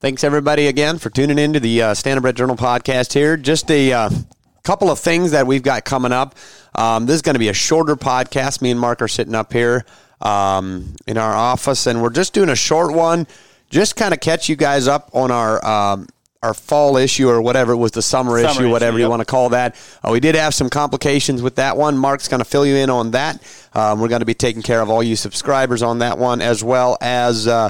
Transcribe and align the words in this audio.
Thanks 0.00 0.24
everybody 0.24 0.66
again 0.68 0.96
for 0.96 1.10
tuning 1.10 1.38
in 1.38 1.52
to 1.52 1.60
the 1.60 1.82
uh, 1.82 1.92
Standardbred 1.92 2.34
Journal 2.34 2.56
podcast 2.56 3.12
here. 3.12 3.36
Just 3.36 3.70
a 3.70 3.92
uh, 3.92 4.08
couple 4.62 4.90
of 4.90 4.98
things 4.98 5.32
that 5.32 5.46
we've 5.46 5.62
got 5.62 5.84
coming 5.84 6.10
up. 6.10 6.36
Um, 6.74 7.04
this 7.04 7.16
is 7.16 7.20
going 7.20 7.34
to 7.34 7.38
be 7.38 7.48
a 7.48 7.52
shorter 7.52 7.96
podcast. 7.96 8.62
Me 8.62 8.70
and 8.70 8.80
Mark 8.80 9.02
are 9.02 9.08
sitting 9.08 9.34
up 9.34 9.52
here 9.52 9.84
um, 10.22 10.96
in 11.06 11.18
our 11.18 11.34
office, 11.34 11.86
and 11.86 12.00
we're 12.00 12.08
just 12.08 12.32
doing 12.32 12.48
a 12.48 12.56
short 12.56 12.94
one, 12.94 13.26
just 13.68 13.94
kind 13.94 14.14
of 14.14 14.20
catch 14.20 14.48
you 14.48 14.56
guys 14.56 14.88
up 14.88 15.10
on 15.12 15.30
our. 15.30 15.62
Um, 15.62 16.06
our 16.42 16.54
fall 16.54 16.96
issue 16.96 17.28
or 17.28 17.42
whatever 17.42 17.72
it 17.72 17.76
was 17.76 17.92
the 17.92 18.00
summer, 18.00 18.30
Summer 18.38 18.50
issue 18.50 18.60
issue, 18.62 18.70
whatever 18.70 18.98
you 18.98 19.10
want 19.10 19.20
to 19.20 19.26
call 19.26 19.50
that 19.50 19.76
uh, 20.02 20.10
we 20.10 20.20
did 20.20 20.34
have 20.34 20.54
some 20.54 20.70
complications 20.70 21.42
with 21.42 21.56
that 21.56 21.76
one 21.76 21.98
mark's 21.98 22.28
going 22.28 22.38
to 22.38 22.46
fill 22.46 22.64
you 22.64 22.76
in 22.76 22.88
on 22.88 23.10
that 23.10 23.42
um, 23.74 24.00
we're 24.00 24.08
going 24.08 24.20
to 24.20 24.24
be 24.24 24.32
taking 24.32 24.62
care 24.62 24.80
of 24.80 24.88
all 24.88 25.02
you 25.02 25.16
subscribers 25.16 25.82
on 25.82 25.98
that 25.98 26.16
one 26.16 26.40
as 26.40 26.64
well 26.64 26.96
as 27.02 27.46
uh, 27.46 27.68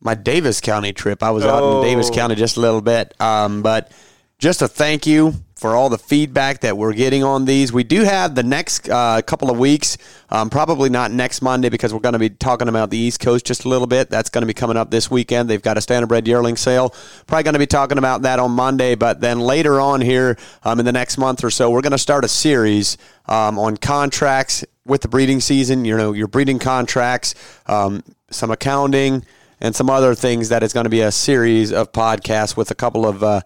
my 0.00 0.14
Davis 0.14 0.60
County 0.60 0.92
trip. 0.92 1.22
I 1.22 1.30
was 1.30 1.44
out 1.44 1.76
in 1.76 1.82
Davis 1.82 2.08
Oh. 2.10 2.14
County 2.14 2.34
just 2.34 2.56
a 2.56 2.60
little 2.60 2.80
bit, 2.80 3.14
um, 3.20 3.62
but 3.62 3.92
just 4.38 4.62
a 4.62 4.68
thank 4.68 5.06
you 5.06 5.34
for 5.54 5.76
all 5.76 5.90
the 5.90 5.98
feedback 5.98 6.60
that 6.60 6.78
we're 6.78 6.94
getting 6.94 7.22
on 7.22 7.44
these. 7.44 7.70
We 7.70 7.84
do 7.84 8.04
have 8.04 8.34
the 8.34 8.42
next 8.42 8.88
uh, 8.88 9.20
couple 9.20 9.50
of 9.50 9.58
weeks, 9.58 9.98
um, 10.30 10.48
probably 10.48 10.88
not 10.88 11.10
next 11.10 11.42
Monday 11.42 11.68
because 11.68 11.92
we're 11.92 12.00
going 12.00 12.14
to 12.14 12.18
be 12.18 12.30
talking 12.30 12.66
about 12.66 12.88
the 12.88 12.96
East 12.96 13.20
Coast 13.20 13.44
just 13.44 13.66
a 13.66 13.68
little 13.68 13.86
bit. 13.86 14.08
That's 14.08 14.30
going 14.30 14.40
to 14.40 14.46
be 14.46 14.54
coming 14.54 14.78
up 14.78 14.90
this 14.90 15.10
weekend. 15.10 15.50
They've 15.50 15.60
got 15.60 15.76
a 15.76 15.80
standardbred 15.80 16.26
yearling 16.26 16.56
sale. 16.56 16.94
Probably 17.26 17.42
going 17.42 17.52
to 17.52 17.58
be 17.58 17.66
talking 17.66 17.98
about 17.98 18.22
that 18.22 18.38
on 18.38 18.52
Monday, 18.52 18.94
but 18.94 19.20
then 19.20 19.40
later 19.40 19.78
on 19.78 20.00
here 20.00 20.38
um, 20.64 20.78
in 20.78 20.86
the 20.86 20.92
next 20.92 21.18
month 21.18 21.44
or 21.44 21.50
so, 21.50 21.70
we're 21.70 21.82
going 21.82 21.92
to 21.92 21.98
start 21.98 22.24
a 22.24 22.28
series 22.28 22.96
um, 23.26 23.58
on 23.58 23.76
contracts 23.76 24.64
with 24.86 25.02
the 25.02 25.08
breeding 25.08 25.40
season. 25.40 25.84
You 25.84 25.98
know, 25.98 26.14
your 26.14 26.28
breeding 26.28 26.58
contracts, 26.58 27.34
um, 27.66 28.02
some 28.30 28.50
accounting 28.50 29.26
and 29.60 29.74
some 29.74 29.90
other 29.90 30.14
things 30.14 30.48
that 30.48 30.62
is 30.62 30.72
going 30.72 30.84
to 30.84 30.90
be 30.90 31.00
a 31.00 31.12
series 31.12 31.72
of 31.72 31.92
podcasts 31.92 32.56
with 32.56 32.70
a 32.70 32.74
couple 32.74 33.06
of 33.06 33.22
uh, 33.22 33.40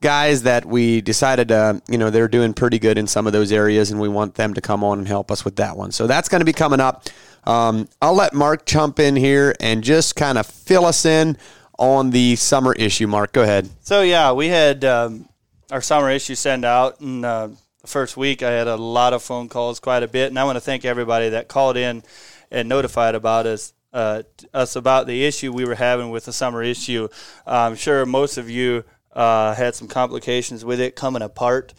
guys 0.00 0.42
that 0.42 0.64
we 0.64 1.00
decided 1.00 1.50
uh, 1.50 1.80
you 1.88 1.98
know 1.98 2.10
they're 2.10 2.28
doing 2.28 2.54
pretty 2.54 2.78
good 2.78 2.98
in 2.98 3.06
some 3.06 3.26
of 3.26 3.32
those 3.32 3.50
areas 3.50 3.90
and 3.90 4.00
we 4.00 4.08
want 4.08 4.34
them 4.34 4.54
to 4.54 4.60
come 4.60 4.84
on 4.84 4.98
and 4.98 5.08
help 5.08 5.30
us 5.30 5.44
with 5.44 5.56
that 5.56 5.76
one. 5.76 5.92
So 5.92 6.06
that's 6.06 6.28
going 6.28 6.40
to 6.40 6.46
be 6.46 6.52
coming 6.52 6.80
up. 6.80 7.08
Um, 7.44 7.88
i'll 8.02 8.14
let 8.14 8.34
mark 8.34 8.66
jump 8.66 8.98
in 8.98 9.14
here 9.14 9.54
and 9.60 9.84
just 9.84 10.16
kind 10.16 10.36
of 10.36 10.46
fill 10.46 10.84
us 10.84 11.04
in 11.04 11.36
on 11.78 12.10
the 12.10 12.36
summer 12.36 12.72
issue 12.72 13.06
mark. 13.06 13.32
Go 13.32 13.42
ahead. 13.42 13.68
So 13.82 14.02
yeah, 14.02 14.32
we 14.32 14.48
had 14.48 14.84
um, 14.84 15.28
our 15.70 15.80
summer 15.80 16.10
issue 16.10 16.34
send 16.34 16.64
out, 16.64 17.00
and 17.00 17.24
uh, 17.24 17.48
the 17.80 17.86
first 17.86 18.16
week 18.16 18.42
I 18.42 18.50
had 18.50 18.68
a 18.68 18.76
lot 18.76 19.12
of 19.12 19.22
phone 19.22 19.48
calls, 19.48 19.80
quite 19.80 20.02
a 20.02 20.08
bit, 20.08 20.28
and 20.28 20.38
I 20.38 20.44
want 20.44 20.56
to 20.56 20.60
thank 20.60 20.84
everybody 20.84 21.30
that 21.30 21.48
called 21.48 21.76
in 21.76 22.02
and 22.50 22.68
notified 22.68 23.14
about 23.14 23.46
us. 23.46 23.72
Uh, 23.96 24.22
us 24.52 24.76
about 24.76 25.06
the 25.06 25.24
issue 25.24 25.50
we 25.50 25.64
were 25.64 25.74
having 25.74 26.10
with 26.10 26.26
the 26.26 26.32
summer 26.32 26.62
issue. 26.62 27.08
I'm 27.46 27.76
sure 27.76 28.04
most 28.04 28.36
of 28.36 28.50
you 28.50 28.84
uh, 29.12 29.54
had 29.54 29.74
some 29.74 29.88
complications 29.88 30.66
with 30.66 30.80
it 30.80 30.94
coming 30.94 31.22
apart. 31.22 31.72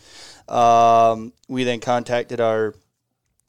Um, 0.48 1.32
we 1.48 1.64
then 1.64 1.80
contacted 1.80 2.42
our 2.42 2.74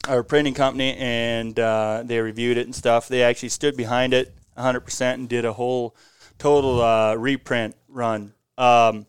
our 0.06 0.22
printing 0.22 0.54
company 0.54 0.94
and 0.96 1.58
uh, 1.58 2.02
they 2.04 2.20
reviewed 2.20 2.58
it 2.58 2.66
and 2.66 2.74
stuff. 2.74 3.08
They 3.08 3.22
actually 3.22 3.48
stood 3.48 3.76
behind 3.76 4.14
it 4.14 4.34
100% 4.56 5.14
and 5.14 5.28
did 5.28 5.44
a 5.44 5.52
whole 5.52 5.96
total 6.38 6.80
uh, 6.80 7.14
reprint 7.14 7.74
run. 7.88 8.32
Um, 8.56 9.06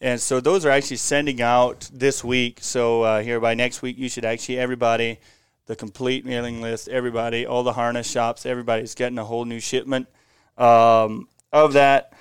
and 0.00 0.20
so 0.20 0.40
those 0.40 0.64
are 0.64 0.70
actually 0.70 0.98
sending 0.98 1.42
out 1.42 1.90
this 1.92 2.22
week. 2.22 2.58
So 2.62 3.02
uh, 3.02 3.22
here 3.22 3.40
by 3.40 3.54
next 3.54 3.82
week, 3.82 3.98
you 3.98 4.08
should 4.08 4.24
actually 4.24 4.58
everybody, 4.58 5.18
the 5.68 5.76
complete 5.76 6.24
mailing 6.24 6.62
list, 6.62 6.88
everybody, 6.88 7.46
all 7.46 7.62
the 7.62 7.74
harness 7.74 8.10
shops, 8.10 8.46
everybody's 8.46 8.94
getting 8.94 9.18
a 9.18 9.24
whole 9.24 9.44
new 9.44 9.60
shipment 9.60 10.08
um, 10.56 11.28
of 11.52 11.74
that. 11.74 12.14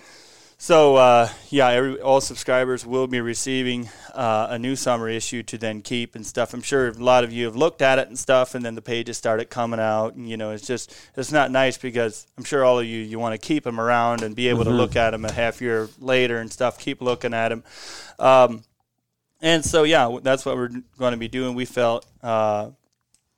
So 0.59 0.97
uh, 0.97 1.29
yeah, 1.49 1.69
every, 1.69 2.01
all 2.01 2.19
subscribers 2.19 2.85
will 2.85 3.07
be 3.07 3.21
receiving 3.21 3.89
uh, 4.13 4.47
a 4.49 4.59
new 4.59 4.75
summer 4.75 5.07
issue 5.07 5.43
to 5.43 5.57
then 5.57 5.81
keep 5.81 6.15
and 6.15 6.25
stuff. 6.25 6.53
I'm 6.53 6.61
sure 6.61 6.89
a 6.89 6.93
lot 6.93 7.23
of 7.23 7.31
you 7.31 7.45
have 7.45 7.55
looked 7.55 7.81
at 7.81 7.99
it 7.99 8.09
and 8.09 8.19
stuff, 8.19 8.53
and 8.53 8.65
then 8.65 8.75
the 8.75 8.81
pages 8.81 9.17
started 9.17 9.49
coming 9.49 9.79
out, 9.79 10.15
and 10.15 10.27
you 10.27 10.35
know 10.35 10.51
it's 10.51 10.65
just 10.65 10.93
it's 11.15 11.31
not 11.31 11.51
nice 11.51 11.77
because 11.77 12.27
I'm 12.37 12.43
sure 12.43 12.65
all 12.65 12.79
of 12.79 12.85
you 12.85 12.99
you 12.99 13.17
want 13.19 13.39
to 13.39 13.47
keep 13.47 13.63
them 13.63 13.79
around 13.79 14.23
and 14.23 14.35
be 14.35 14.49
able 14.49 14.63
to 14.63 14.71
look 14.71 14.95
at 14.95 15.11
them 15.11 15.25
a 15.25 15.31
half 15.31 15.61
year 15.61 15.89
later 15.99 16.39
and 16.39 16.51
stuff. 16.51 16.79
Keep 16.79 17.01
looking 17.01 17.35
at 17.35 17.49
them, 17.49 17.63
um, 18.17 18.63
and 19.39 19.63
so 19.63 19.83
yeah, 19.83 20.17
that's 20.23 20.43
what 20.43 20.57
we're 20.57 20.71
going 20.97 21.11
to 21.11 21.17
be 21.17 21.27
doing. 21.27 21.53
We 21.53 21.65
felt 21.65 22.03
uh, 22.23 22.71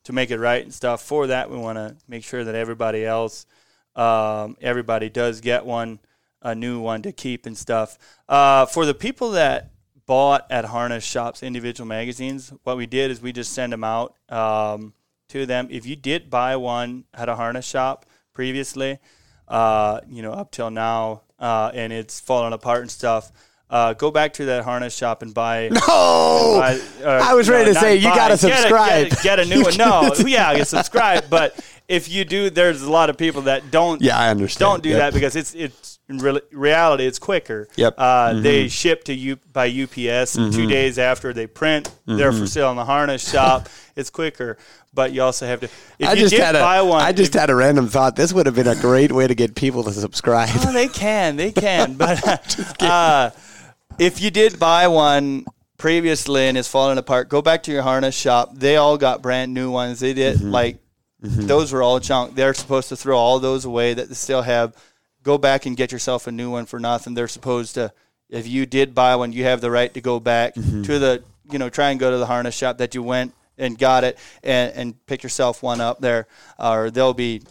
to 0.09 0.13
make 0.13 0.31
it 0.31 0.39
right 0.39 0.63
and 0.63 0.73
stuff 0.73 1.03
for 1.03 1.27
that, 1.27 1.51
we 1.51 1.55
want 1.55 1.77
to 1.77 1.95
make 2.07 2.23
sure 2.23 2.43
that 2.43 2.55
everybody 2.55 3.05
else, 3.05 3.45
um, 3.95 4.57
everybody 4.59 5.07
does 5.07 5.39
get 5.39 5.63
one 5.67 5.99
a 6.41 6.55
new 6.55 6.79
one 6.79 7.03
to 7.03 7.11
keep 7.11 7.45
and 7.45 7.55
stuff. 7.55 7.95
Uh, 8.27 8.65
for 8.65 8.87
the 8.87 8.95
people 8.95 9.31
that 9.31 9.69
bought 10.07 10.47
at 10.49 10.65
harness 10.65 11.03
shops 11.03 11.43
individual 11.43 11.87
magazines, 11.87 12.51
what 12.63 12.75
we 12.75 12.87
did 12.87 13.11
is 13.11 13.21
we 13.21 13.31
just 13.31 13.53
send 13.53 13.71
them 13.71 13.83
out 13.83 14.15
um, 14.29 14.93
to 15.27 15.45
them. 15.45 15.67
If 15.69 15.85
you 15.85 15.95
did 15.95 16.31
buy 16.31 16.55
one 16.55 17.03
at 17.13 17.29
a 17.29 17.35
harness 17.35 17.67
shop 17.67 18.07
previously, 18.33 18.97
uh, 19.47 19.99
you 20.07 20.23
know 20.23 20.31
up 20.31 20.49
till 20.49 20.71
now, 20.71 21.21
uh, 21.37 21.69
and 21.75 21.93
it's 21.93 22.19
falling 22.19 22.53
apart 22.53 22.81
and 22.81 22.89
stuff. 22.89 23.31
Uh, 23.69 23.93
go 23.93 24.09
back 24.09 24.33
to 24.33 24.45
that 24.45 24.63
harness 24.63 24.95
shop 24.95 25.21
and 25.21 25.31
buy. 25.33 25.69
oh 25.87 26.59
buy- 26.59 26.79
uh, 27.05 27.19
I 27.23 27.33
was 27.35 27.47
ready 27.49 27.71
to 27.73 27.79
say, 27.79 27.95
you 27.97 28.03
gotta 28.03 28.31
get 28.31 28.31
a- 28.31 28.37
subscribe. 28.37 29.09
Get 29.09 29.19
a, 29.19 29.23
get 29.23 29.39
a 29.39 29.45
new 29.45 29.61
one. 29.63 29.77
No, 29.77 30.11
yeah, 30.25 30.53
you 30.53 30.65
subscribe. 30.65 31.29
But 31.29 31.59
if 31.87 32.09
you 32.09 32.25
do, 32.25 32.49
there's 32.49 32.81
a 32.81 32.89
lot 32.91 33.09
of 33.11 33.17
people 33.17 33.43
that 33.43 33.69
don't. 33.71 34.01
yeah 34.01 34.17
i 34.17 34.29
understand 34.29 34.59
Don't 34.59 34.83
do 34.83 34.89
Yep. 34.89 34.97
that 34.99 35.13
because 35.13 35.35
it's 35.35 35.53
it's 35.53 35.99
in 36.09 36.17
real, 36.17 36.39
reality 36.51 37.05
it's 37.05 37.19
quicker. 37.19 37.67
Yep. 37.75 37.93
Uh, 37.97 38.29
Mm-hmm. 38.29 38.41
They 38.41 38.67
ship 38.69 39.03
to 39.05 39.13
you 39.13 39.35
by 39.53 39.67
UPS 39.69 40.35
and 40.35 40.51
two 40.51 40.65
days 40.67 40.97
after 40.97 41.31
they 41.33 41.45
print. 41.45 41.91
They're 42.07 42.31
Mm-hmm. 42.31 42.39
for 42.41 42.47
sale 42.47 42.71
in 42.71 42.75
the 42.77 42.85
harness 42.85 43.29
shop. 43.29 43.69
it's 43.95 44.09
quicker, 44.09 44.57
but 44.95 45.11
you 45.13 45.21
also 45.21 45.45
have 45.45 45.59
to. 45.59 45.65
If 45.99 46.07
I 46.09 46.13
you 46.13 46.21
just 46.21 46.35
had 46.35 46.55
a, 46.55 46.59
buy 46.59 46.81
one, 46.81 47.03
I 47.03 47.11
just 47.11 47.35
if- 47.35 47.39
had 47.39 47.51
a 47.51 47.55
random 47.55 47.87
thought. 47.87 48.15
This 48.15 48.33
would 48.33 48.47
have 48.47 48.55
been 48.55 48.67
a 48.67 48.75
great 48.75 49.11
way 49.11 49.27
to 49.27 49.35
get 49.35 49.53
people 49.53 49.83
to 49.83 49.91
subscribe. 49.91 50.49
Oh, 50.55 50.73
they 50.73 50.87
can, 50.87 51.35
they 51.35 51.51
can. 51.51 51.93
But 51.93 52.81
uh, 52.81 53.29
if 53.99 54.21
you 54.21 54.31
did 54.31 54.59
buy 54.59 54.87
one 54.87 55.45
previously 55.77 56.47
and 56.47 56.57
it's 56.57 56.67
falling 56.67 56.97
apart, 56.97 57.29
go 57.29 57.41
back 57.41 57.63
to 57.63 57.71
your 57.71 57.81
harness 57.83 58.15
shop. 58.15 58.51
They 58.53 58.75
all 58.75 58.97
got 58.97 59.21
brand 59.21 59.53
new 59.53 59.71
ones. 59.71 59.99
They 59.99 60.13
did 60.13 60.37
Mm-hmm. 60.37 60.51
like 60.51 60.77
those 61.21 61.71
were 61.73 61.83
all 61.83 61.99
junk. 61.99 62.35
They're 62.35 62.53
supposed 62.53 62.89
to 62.89 62.95
throw 62.95 63.17
all 63.17 63.39
those 63.39 63.65
away 63.65 63.93
that 63.93 64.07
they 64.07 64.15
still 64.15 64.41
have. 64.41 64.73
Go 65.23 65.37
back 65.37 65.65
and 65.65 65.75
get 65.75 65.91
yourself 65.91 66.27
a 66.27 66.31
new 66.31 66.49
one 66.49 66.65
for 66.65 66.79
nothing. 66.79 67.13
They're 67.13 67.27
supposed 67.27 67.75
to. 67.75 67.91
If 68.29 68.47
you 68.47 68.65
did 68.65 68.93
buy 68.95 69.15
one, 69.15 69.33
you 69.33 69.43
have 69.43 69.59
the 69.59 69.71
right 69.71 69.93
to 69.95 70.01
go 70.01 70.19
back 70.19 70.55
Mm-hmm. 70.55 70.83
to 70.83 70.99
the 70.99 71.23
you 71.51 71.57
know 71.59 71.69
try 71.69 71.89
and 71.89 71.99
go 71.99 72.09
to 72.11 72.17
the 72.17 72.25
harness 72.27 72.55
shop 72.55 72.77
that 72.77 72.93
you 72.95 73.03
went 73.03 73.33
and 73.57 73.77
got 73.77 74.03
it 74.05 74.17
and, 74.43 74.71
and 74.75 75.05
pick 75.07 75.23
yourself 75.23 75.61
one 75.63 75.81
up 75.81 75.99
there, 75.99 76.27
or 76.57 76.89
they'll 76.91 77.13
be 77.13 77.41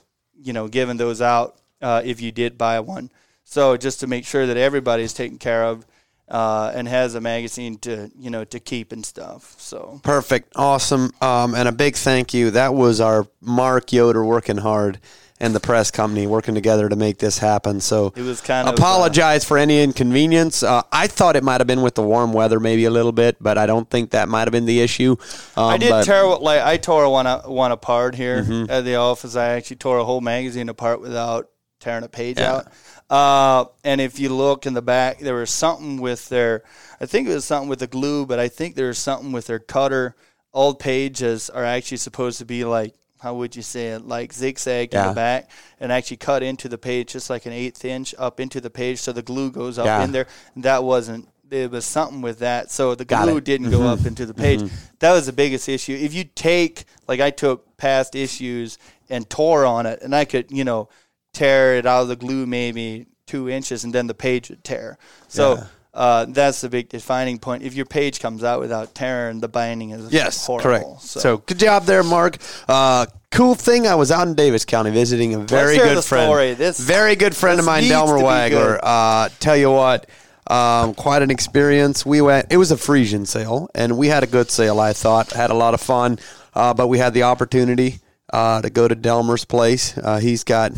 you 0.41 0.53
know 0.55 0.67
giving 0.69 0.97
those 0.97 1.21
out 1.21 1.57
uh, 1.83 2.01
if 2.05 2.21
you 2.23 2.33
did 2.33 2.57
buy 2.57 2.81
one. 2.81 3.11
So 3.45 3.77
just 3.77 4.01
to 4.01 4.07
make 4.07 4.25
sure 4.25 4.47
that 4.47 4.57
everybody's 4.57 5.13
taken 5.13 5.37
care 5.37 5.65
of 5.65 5.85
uh, 6.31 6.71
and 6.75 6.87
has 6.89 7.15
a 7.15 7.21
magazine 7.21 7.79
to 7.79 8.11
you 8.19 8.31
know 8.31 8.45
to 8.45 8.61
keep 8.61 8.93
and 8.93 9.05
stuff. 9.05 9.55
So 9.59 10.01
Perfect. 10.03 10.53
Awesome. 10.57 11.11
Um, 11.21 11.55
and 11.55 11.69
a 11.69 11.73
big 11.73 11.97
thank 11.97 12.35
you. 12.35 12.51
That 12.53 12.75
was 12.75 13.01
our 13.01 13.27
Mark 13.41 13.93
Yoder 13.93 14.25
working 14.25 14.59
hard 14.59 14.99
and 15.41 15.55
the 15.55 15.61
press 15.61 15.93
company 15.93 16.27
working 16.27 16.57
together 16.57 16.89
to 16.89 16.97
make 16.97 17.19
this 17.19 17.39
happen. 17.39 17.81
So 17.81 18.13
it 18.17 18.23
was 18.23 18.41
kind 18.41 18.67
of 18.69 18.73
uh, 18.73 18.77
apologize 18.77 19.45
for 19.45 19.57
any 19.57 19.81
inconvenience. 19.85 20.65
Uh, 20.65 20.83
I 20.91 21.07
thought 21.07 21.37
it 21.37 21.45
might 21.45 21.61
have 21.61 21.69
been 21.69 21.83
with 21.83 21.95
the 21.95 22.03
warm 22.03 22.33
weather, 22.33 22.59
maybe 22.59 22.87
a 22.87 22.91
little 22.91 23.13
bit, 23.13 23.37
but 23.41 23.57
I 23.57 23.67
don't 23.67 23.89
think 23.89 24.11
that 24.11 24.29
might 24.29 24.49
have 24.49 24.53
been 24.53 24.67
the 24.67 24.81
issue. 24.81 25.15
Um, 25.57 25.65
I 25.67 25.77
did 25.79 25.91
but- 25.91 26.05
tear 26.05 26.25
like 26.27 26.61
I 26.63 26.77
tore 26.77 27.09
one 27.09 27.27
one 27.51 27.71
apart 27.73 28.17
here 28.17 28.43
Mm-hmm. 28.43 28.69
at 28.71 28.85
the 28.85 28.97
office. 28.97 29.37
I 29.37 29.51
actually 29.51 29.77
tore 29.77 29.99
a 29.99 30.05
whole 30.05 30.21
magazine 30.21 30.69
apart 30.69 31.01
without 31.01 31.49
tearing 31.79 32.03
a 32.03 32.09
page 32.09 32.39
Yeah. 32.41 32.55
out. 32.57 32.67
Uh, 33.11 33.65
and 33.85 34.01
if 34.01 34.19
you 34.19 34.29
look 34.29 34.67
in 34.67 34.75
the 34.75 34.83
back, 34.83 35.19
there 35.21 35.35
was 35.35 35.51
something 35.51 35.99
with 36.01 36.29
their. 36.29 36.63
I 37.01 37.07
think 37.07 37.29
it 37.29 37.35
was 37.35 37.45
something 37.45 37.69
with 37.69 37.79
the 37.79 37.87
glue, 37.87 38.27
but 38.27 38.39
I 38.39 38.49
think 38.49 38.75
there 38.75 38.89
was 38.89 38.99
something 38.99 39.33
with 39.33 39.47
their 39.47 39.59
cutter. 39.59 40.15
Old 40.53 40.79
pages 40.79 41.49
are 41.51 41.65
actually 41.65 41.99
supposed 41.99 42.39
to 42.39 42.45
be 42.45 42.65
like 42.65 42.95
how 43.21 43.35
would 43.35 43.57
you 43.57 43.63
say 43.63 43.89
it 43.89 44.07
like 44.07 44.33
zigzag 44.33 44.95
in 44.95 45.07
the 45.09 45.13
back 45.13 45.51
and 45.81 45.91
actually 45.91 46.17
cut 46.17 46.41
into 46.41 46.69
the 46.69 46.79
page 46.79 47.13
just 47.13 47.29
like 47.29 47.47
an 47.47 47.53
eighth 47.53 47.85
inch 47.85 48.15
up 48.17 48.39
into 48.39 48.61
the 48.61 48.71
page 48.71 49.01
so 49.01 49.11
the 49.13 49.23
glue 49.23 49.51
goes 49.51 49.77
up 49.77 49.87
Yeah. 49.87 50.05
in 50.05 50.13
there. 50.13 50.27
That 50.57 50.85
wasn't. 50.85 51.29
There 51.49 51.69
was 51.69 51.85
something 51.87 52.21
with 52.21 52.41
that, 52.41 52.71
so 52.71 52.95
the 52.95 53.07
glue 53.07 53.39
it. 53.39 53.45
didn't 53.45 53.71
go 53.71 53.83
up 53.89 54.05
into 54.05 54.27
the 54.27 54.35
page. 54.35 54.63
That 54.99 55.13
was 55.13 55.27
the 55.27 55.33
biggest 55.33 55.67
issue. 55.69 55.95
If 55.95 56.13
you 56.13 56.25
take, 56.25 56.85
like 57.07 57.21
I 57.21 57.31
took 57.31 57.77
past 57.79 58.15
issues 58.15 58.77
and 59.09 59.29
tore 59.31 59.65
on 59.65 59.87
it, 59.87 60.01
and 60.03 60.15
I 60.15 60.27
could, 60.27 60.51
you 60.51 60.65
know, 60.65 60.91
tear 61.39 61.77
it 61.77 61.87
out 61.87 62.03
of 62.03 62.09
the 62.09 62.17
glue 62.17 62.47
maybe 62.47 63.07
two 63.27 63.49
inches, 63.49 63.85
and 63.85 63.93
then 63.95 64.07
the 64.07 64.15
page 64.15 64.49
would 64.51 64.65
tear. 64.65 64.99
So 65.29 65.63
uh, 65.95 66.27
that's 66.29 66.61
the 66.63 66.69
big 66.69 66.89
defining 66.89 67.39
point. 67.39 67.63
If 67.63 67.75
your 67.75 67.87
page 67.87 68.21
comes 68.21 68.43
out 68.43 68.61
without 68.61 68.95
tearing, 68.95 69.41
the 69.41 69.49
binding 69.49 69.91
is 69.91 70.13
Yes, 70.13 70.47
horrible. 70.47 70.63
correct. 70.63 71.03
So, 71.03 71.21
So. 71.21 71.37
good 71.39 71.59
job 71.59 71.85
there, 71.85 72.03
Mark. 72.03 72.39
Uh, 72.69 73.07
cool 73.31 73.55
thing, 73.55 73.87
I 73.87 73.95
was 73.97 74.11
out 74.11 74.27
in 74.29 74.35
Davis 74.35 74.65
County 74.65 74.91
visiting 74.91 75.35
a 75.35 75.39
very 75.41 75.77
good 75.77 76.03
friend. 76.05 76.57
This- 76.57 76.81
very 76.81 77.17
good 77.17 77.35
friend 77.37 77.59
of 77.61 77.67
mine, 77.67 77.85
Delmer 77.89 78.19
Wagler. 78.19 78.79
Uh, 78.83 79.29
tell 79.41 79.57
you 79.57 79.71
what, 79.71 80.07
um, 80.47 80.95
quite 80.95 81.23
an 81.23 81.31
experience. 81.31 82.07
We 82.07 82.21
went. 82.23 82.47
It 82.51 82.57
was 82.57 82.71
a 82.71 82.77
Frisian 82.79 83.27
sale, 83.27 83.69
and 83.75 83.99
we 83.99 84.09
had 84.09 84.23
a 84.23 84.27
good 84.27 84.51
sale. 84.51 84.81
I 84.81 84.93
thought 84.95 85.33
had 85.33 85.51
a 85.51 85.55
lot 85.55 85.75
of 85.75 85.81
fun, 85.83 86.19
uh, 86.55 86.73
but 86.73 86.87
we 86.89 86.97
had 86.99 87.13
the 87.13 87.25
opportunity 87.25 88.01
uh, 88.33 88.63
to 88.63 88.71
go 88.71 88.89
to 88.89 88.95
Delmer's 88.95 89.45
place. 89.45 89.97
Uh, 89.99 90.19
he's 90.19 90.45
got 90.45 90.73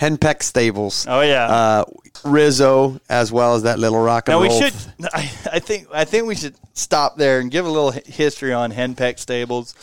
Henpeck 0.00 0.42
Stables. 0.42 1.06
Oh, 1.08 1.20
yeah. 1.20 1.46
uh, 1.46 1.84
Rizzo 2.24 3.00
as 3.08 3.30
well 3.30 3.54
as 3.54 3.62
that 3.62 3.78
little 3.78 4.02
rock 4.02 4.28
and 4.28 4.34
now 4.36 4.40
we 4.40 4.48
roll. 4.48 4.60
should. 4.60 4.74
I, 5.12 5.20
I 5.52 5.58
think. 5.58 5.88
I 5.92 6.04
think 6.04 6.26
we 6.26 6.34
should 6.34 6.54
stop 6.72 7.16
there 7.16 7.40
and 7.40 7.50
give 7.50 7.66
a 7.66 7.70
little 7.70 7.90
history 7.90 8.52
on 8.52 8.72
Henpeck 8.72 9.18
Stables. 9.18 9.74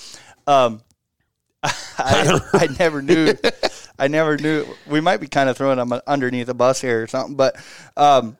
Um, 0.47 0.81
I, 1.63 2.39
I 2.53 2.67
never 2.79 3.01
knew. 3.01 3.33
I 3.99 4.07
never 4.07 4.37
knew. 4.37 4.65
We 4.87 4.99
might 4.99 5.17
be 5.17 5.27
kind 5.27 5.49
of 5.49 5.57
throwing 5.57 5.77
them 5.77 5.93
underneath 6.07 6.49
a 6.49 6.55
bus 6.55 6.81
here 6.81 7.03
or 7.03 7.07
something, 7.07 7.35
but 7.35 7.55
um, 7.95 8.37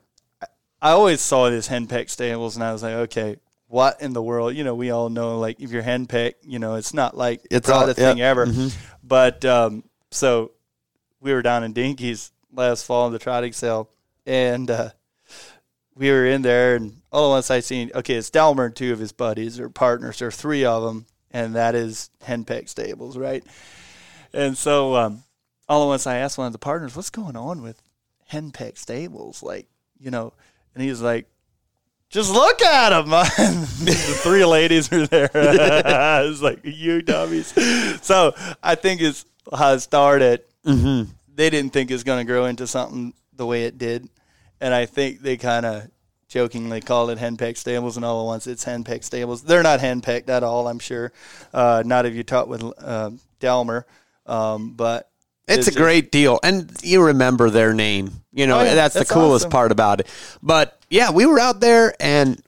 I 0.82 0.92
always 0.92 1.22
saw 1.22 1.50
this 1.50 1.70
henpeck 1.70 2.10
stables, 2.10 2.56
and 2.56 2.64
I 2.64 2.74
was 2.74 2.82
like, 2.82 2.94
okay, 2.94 3.38
what 3.68 4.02
in 4.02 4.14
the 4.14 4.24
world? 4.24 4.56
You 4.56 4.64
know, 4.64 4.74
we 4.74 4.90
all 4.90 5.10
know 5.10 5.38
like 5.40 5.60
if 5.60 5.72
you're 5.72 5.84
henpeck, 5.84 6.34
you 6.42 6.58
know, 6.58 6.76
it's 6.76 6.94
not 6.94 7.16
like 7.16 7.46
It's 7.52 7.68
not 7.68 7.84
a 7.84 7.88
the 7.88 7.94
thing 7.94 8.22
ever. 8.22 8.48
But 9.04 9.46
um, 9.46 9.84
so 10.10 10.52
we 11.22 11.34
were 11.34 11.42
down 11.42 11.64
in 11.64 11.74
Dinky's 11.74 12.32
last 12.54 12.86
fall 12.86 13.08
in 13.08 13.14
the 13.14 13.20
trotting 13.20 13.54
sale, 13.54 13.90
and 14.26 14.70
uh, 14.70 14.90
we 15.96 16.10
were 16.10 16.26
in 16.26 16.42
there, 16.42 16.76
and 16.76 17.02
all 17.12 17.32
at 17.32 17.36
once 17.36 17.52
I 17.52 17.60
seen 17.60 17.92
okay, 17.96 18.16
it's 18.16 18.30
Delmer 18.30 18.66
and 18.66 18.76
two 18.76 18.92
of 18.92 19.00
his 19.00 19.12
buddies 19.12 19.60
or 19.60 19.70
partners, 19.70 20.22
or 20.22 20.32
three 20.32 20.66
of 20.66 20.84
them, 20.84 21.06
and 21.30 21.56
that 21.56 21.76
is 21.76 22.10
henpeck 22.26 22.68
stables, 22.68 23.18
right? 23.18 23.44
And 24.34 24.58
so 24.58 24.96
um, 24.96 25.24
all 25.70 25.84
at 25.84 25.88
once 25.88 26.08
I 26.08 26.18
asked 26.18 26.38
one 26.38 26.48
of 26.48 26.54
the 26.54 26.60
partners, 26.60 26.96
"What's 26.96 27.10
going 27.10 27.36
on 27.36 27.62
with 27.62 27.82
henpeck 28.32 28.78
stables?" 28.78 29.44
Like, 29.44 29.68
you 30.00 30.12
know, 30.12 30.34
and 30.74 30.84
he's 30.84 31.02
like, 31.02 31.28
"Just 32.10 32.32
look 32.32 32.62
at 32.62 32.90
them." 32.90 33.10
the 33.86 34.20
three 34.24 34.46
ladies 34.46 34.92
are 34.92 35.06
there. 35.06 35.30
I 35.86 36.24
was 36.24 36.42
like, 36.42 36.62
"You 36.64 37.02
dummies!" 37.02 37.54
So 38.02 38.34
I 38.64 38.76
think 38.76 39.02
it's 39.02 39.26
how 39.54 39.74
it 39.74 39.82
started. 39.82 40.44
Mm-hmm. 40.66 41.12
They 41.36 41.50
didn't 41.50 41.72
think 41.74 41.90
it 41.90 41.94
was 41.94 42.04
going 42.04 42.26
to 42.26 42.32
grow 42.32 42.46
into 42.46 42.68
something 42.68 43.14
the 43.34 43.46
way 43.46 43.64
it 43.66 43.78
did, 43.78 44.08
and 44.60 44.74
I 44.74 44.86
think 44.86 45.22
they 45.22 45.38
kind 45.38 45.66
of 45.66 45.90
jokingly 46.28 46.82
called 46.82 47.10
it 47.10 47.18
henpeck 47.18 47.58
stables, 47.58 47.96
and 47.98 48.06
all 48.06 48.22
at 48.22 48.26
once 48.26 48.48
it's 48.48 48.64
henpeck 48.64 49.04
stables. 49.04 49.42
They're 49.44 49.64
not 49.64 49.80
henpecked 49.80 50.30
at 50.30 50.44
all, 50.44 50.68
I'm 50.68 50.80
sure. 50.80 51.12
Uh, 51.54 51.84
not 51.86 52.06
if 52.06 52.14
you 52.14 52.24
talk 52.24 52.48
with 52.48 52.64
uh, 52.80 53.12
Delmer, 53.40 53.86
um, 54.28 54.72
but 54.74 55.10
It's 55.48 55.68
a 55.68 55.74
great 55.74 56.12
deal, 56.12 56.40
and 56.44 56.72
you 56.84 57.04
remember 57.04 57.50
their 57.50 57.74
name. 57.74 58.12
You 58.34 58.48
know 58.48 58.60
Oh, 58.60 58.64
yeah. 58.64 58.76
that's, 58.76 58.94
That's 58.94 59.10
the 59.10 59.14
coolest 59.14 59.44
awesome. 59.46 59.52
part 59.52 59.72
about 59.72 60.00
it. 60.02 60.08
But 60.44 60.80
yeah, 60.90 61.12
we 61.12 61.26
were 61.26 61.40
out 61.40 61.60
there, 61.60 61.94
and 62.00 62.42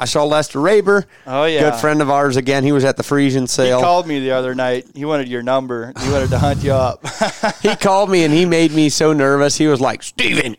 I 0.00 0.06
saw 0.06 0.24
Lester 0.24 0.58
Raber. 0.58 1.04
Oh, 1.26 1.44
yeah. 1.44 1.70
good 1.70 1.74
friend 1.78 2.00
of 2.00 2.10
ours. 2.10 2.36
Again, 2.36 2.64
he 2.64 2.72
was 2.72 2.84
at 2.84 2.96
the 2.96 3.02
Frisian 3.02 3.46
sale. 3.46 3.78
He 3.78 3.84
called 3.84 4.06
me 4.06 4.18
the 4.18 4.32
other 4.32 4.54
night. 4.54 4.86
He 4.94 5.04
wanted 5.04 5.28
your 5.28 5.42
number. 5.42 5.92
He 6.00 6.10
wanted 6.10 6.30
to 6.30 6.38
hunt 6.38 6.64
you 6.64 6.72
up. 6.72 7.06
he 7.62 7.76
called 7.76 8.10
me, 8.10 8.24
and 8.24 8.32
he 8.32 8.46
made 8.46 8.72
me 8.72 8.88
so 8.88 9.12
nervous. 9.12 9.58
He 9.58 9.66
was 9.66 9.80
like, 9.80 10.02
"Steven, 10.02 10.56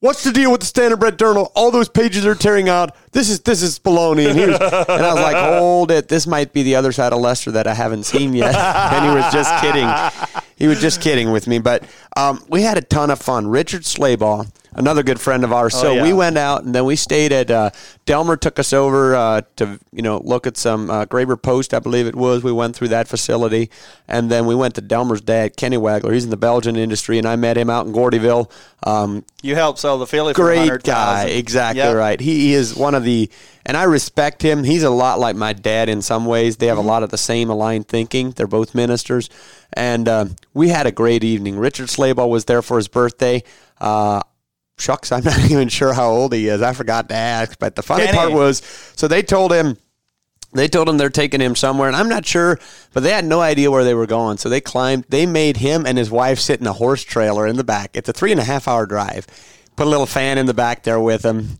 What's 0.00 0.22
the 0.24 0.30
deal 0.30 0.52
with 0.52 0.60
the 0.60 0.66
standard 0.66 1.00
Standardbred 1.00 1.18
Journal? 1.18 1.50
All 1.54 1.70
those 1.70 1.88
pages 1.88 2.26
are 2.26 2.34
tearing 2.34 2.68
out. 2.68 2.94
This 3.12 3.30
is 3.30 3.40
this 3.40 3.62
is 3.62 3.78
baloney. 3.78 4.28
And, 4.28 4.38
he 4.38 4.46
was, 4.46 4.60
and 4.60 5.02
I 5.02 5.14
was 5.14 5.22
like, 5.22 5.36
hold 5.36 5.90
it. 5.90 6.08
This 6.08 6.26
might 6.26 6.52
be 6.52 6.62
the 6.62 6.76
other 6.76 6.92
side 6.92 7.14
of 7.14 7.20
Lester 7.20 7.50
that 7.52 7.66
I 7.66 7.72
haven't 7.72 8.04
seen 8.04 8.34
yet. 8.34 8.54
and 8.92 9.04
he 9.06 9.14
was 9.14 9.32
just 9.32 9.58
kidding. 9.62 10.42
He 10.56 10.68
was 10.68 10.80
just 10.82 11.00
kidding 11.00 11.32
with 11.32 11.46
me. 11.48 11.58
But 11.58 11.84
um, 12.14 12.44
we 12.48 12.60
had 12.60 12.76
a 12.76 12.82
ton 12.82 13.10
of 13.10 13.20
fun. 13.20 13.48
Richard 13.48 13.82
Slaybaugh, 13.82 14.48
another 14.76 15.02
good 15.02 15.20
friend 15.20 15.42
of 15.42 15.52
ours. 15.52 15.74
so 15.74 15.94
yeah. 15.94 16.02
we 16.02 16.12
went 16.12 16.38
out 16.38 16.62
and 16.62 16.74
then 16.74 16.84
we 16.84 16.94
stayed 16.94 17.32
at 17.32 17.50
uh, 17.50 17.70
Delmer. 18.04 18.36
Took 18.36 18.58
us 18.60 18.72
over 18.72 19.16
uh, 19.16 19.40
to 19.56 19.80
you 19.92 20.02
know 20.02 20.20
look 20.24 20.46
at 20.46 20.56
some 20.56 20.88
uh, 20.90 21.06
Graber 21.06 21.40
Post, 21.40 21.74
I 21.74 21.80
believe 21.80 22.06
it 22.06 22.14
was. 22.14 22.44
We 22.44 22.52
went 22.52 22.76
through 22.76 22.88
that 22.88 23.08
facility, 23.08 23.70
and 24.06 24.30
then 24.30 24.46
we 24.46 24.54
went 24.54 24.74
to 24.76 24.80
Delmer's 24.80 25.20
dad, 25.20 25.56
Kenny 25.56 25.76
Wagler. 25.76 26.12
He's 26.12 26.24
in 26.24 26.30
the 26.30 26.36
Belgian 26.36 26.76
industry, 26.76 27.18
and 27.18 27.26
I 27.26 27.34
met 27.36 27.56
him 27.58 27.68
out 27.70 27.86
in 27.86 27.92
Gordyville. 27.92 28.50
Um, 28.84 29.24
you 29.42 29.54
helped 29.56 29.78
sell 29.80 29.98
the 29.98 30.06
filly 30.06 30.32
great 30.34 30.58
100,000. 30.58 30.84
guy. 30.94 31.24
Exactly 31.30 31.82
Yep. 31.82 31.96
right. 31.96 32.20
He, 32.20 32.40
he 32.40 32.54
is 32.54 32.76
one 32.76 32.94
of 32.94 33.02
the, 33.04 33.28
and 33.64 33.76
I 33.76 33.84
respect 33.84 34.42
him. 34.42 34.62
He's 34.64 34.82
a 34.84 34.90
lot 34.90 35.18
like 35.18 35.34
my 35.34 35.52
dad 35.54 35.88
in 35.88 36.02
some 36.02 36.26
ways. 36.26 36.58
They 36.58 36.66
have 36.66 36.76
Mm-hmm. 36.76 36.86
a 36.86 36.90
lot 36.90 37.02
of 37.02 37.10
the 37.10 37.18
same 37.18 37.48
aligned 37.50 37.88
thinking. 37.88 38.32
They're 38.32 38.46
both 38.46 38.74
ministers, 38.74 39.30
and 39.72 40.06
uh, 40.08 40.26
we 40.52 40.68
had 40.68 40.86
a 40.86 40.92
great 40.92 41.24
evening. 41.24 41.58
Richard 41.58 41.88
Slaybaugh 41.88 42.28
was 42.28 42.44
there 42.44 42.60
for 42.62 42.76
his 42.76 42.86
birthday. 42.86 43.42
Uh, 43.80 44.20
shucks, 44.78 45.12
I'm 45.12 45.24
not 45.24 45.38
even 45.50 45.68
sure 45.68 45.92
how 45.92 46.10
old 46.10 46.32
he 46.32 46.48
is. 46.48 46.62
I 46.62 46.72
forgot 46.72 47.08
to 47.10 47.14
ask. 47.14 47.58
But 47.58 47.76
the 47.76 47.82
funny 47.82 48.06
Kenny. 48.06 48.16
part 48.16 48.32
was, 48.32 48.58
so 48.96 49.08
they 49.08 49.22
told 49.22 49.52
him. 49.52 49.76
They 50.52 50.68
told 50.68 50.88
him 50.88 50.96
they're 50.96 51.10
taking 51.10 51.40
him 51.40 51.54
somewhere, 51.54 51.88
and 51.88 51.96
I'm 51.96 52.08
not 52.08 52.24
sure, 52.24 52.58
but 52.94 53.02
they 53.02 53.10
had 53.10 53.26
no 53.26 53.40
idea 53.42 53.70
where 53.70 53.84
they 53.84 53.92
were 53.92 54.06
going. 54.06 54.38
So 54.38 54.48
they 54.48 54.60
climbed. 54.62 55.04
They 55.10 55.26
made 55.26 55.58
him 55.58 55.84
and 55.84 55.98
his 55.98 56.10
wife 56.10 56.38
sit 56.38 56.60
in 56.60 56.66
a 56.66 56.72
horse 56.72 57.02
trailer 57.02 57.46
in 57.46 57.56
the 57.56 57.64
back. 57.64 57.90
It's 57.94 58.08
a 58.08 58.12
three 58.14 58.30
and 58.30 58.40
a 58.40 58.44
half 58.44 58.66
hour 58.66 58.86
drive. 58.86 59.26
Put 59.76 59.86
a 59.86 59.90
little 59.90 60.06
fan 60.06 60.38
in 60.38 60.46
the 60.46 60.54
back 60.54 60.82
there 60.84 61.00
with 61.00 61.22
him, 61.24 61.58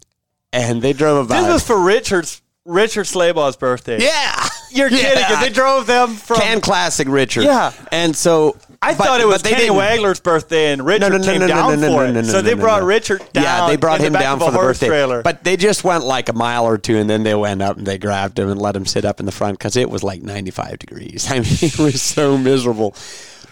and 0.50 0.80
they 0.80 0.94
drove 0.94 1.26
about. 1.26 1.42
This 1.42 1.52
was 1.52 1.66
for 1.66 1.78
Richard's 1.78 2.40
Richard 2.64 3.04
Slaybaugh's 3.04 3.56
birthday. 3.56 4.02
yeah, 4.02 4.48
You're 4.70 4.88
kidding. 4.90 5.18
Yeah. 5.18 5.40
They 5.42 5.50
drove 5.50 5.86
them 5.86 6.14
from. 6.14 6.38
Can 6.38 6.60
classic 6.62 7.06
Richard. 7.08 7.44
Yeah. 7.44 7.72
and 7.92 8.16
so 8.16 8.56
I 8.82 8.94
but- 8.94 9.06
thought 9.06 9.20
it 9.20 9.26
was 9.26 9.42
Kenny 9.42 9.56
didn't- 9.62 9.76
Wagler's 9.76 10.20
birthday, 10.20 10.72
and 10.72 10.84
Richard 10.84 11.00
No, 11.00 11.08
no, 11.08 11.16
no, 11.18 11.24
came 11.24 11.40
no, 11.40 11.46
no, 11.46 11.54
down 11.54 11.80
no, 11.80 11.88
no, 11.88 11.94
for 11.96 12.06
it. 12.18 12.26
so 12.26 12.42
they 12.42 12.54
brought. 12.54 12.82
Richard 12.82 13.22
down. 13.32 13.44
Yeah, 13.44 13.66
they 13.66 13.76
brought 13.76 14.00
him 14.00 14.12
the 14.12 14.18
down 14.18 14.38
for 14.38 14.50
the 14.50 14.58
birthday. 14.58 14.86
trailer. 14.88 15.22
But 15.22 15.44
they 15.44 15.56
just 15.56 15.82
went 15.84 16.04
like 16.04 16.28
a 16.28 16.32
mile 16.32 16.64
or 16.66 16.78
two, 16.78 16.96
and 16.96 17.08
then 17.08 17.22
they 17.22 17.34
went 17.34 17.62
up 17.62 17.76
and 17.78 17.86
they 17.86 17.98
grabbed 17.98 18.38
him 18.38 18.48
and 18.48 18.60
let 18.60 18.76
him 18.76 18.86
sit 18.86 19.04
up 19.04 19.18
in 19.20 19.26
the 19.26 19.32
front 19.32 19.58
because 19.58 19.76
it 19.76 19.90
was 19.90 20.02
like 20.02 20.22
95 20.22 20.78
degrees. 20.78 21.26
I 21.30 21.34
mean, 21.40 21.46
it 21.62 21.78
was 21.78 22.00
so 22.02 22.36
miserable. 22.38 22.94